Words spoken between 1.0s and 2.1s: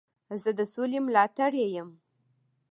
ملاتړی یم.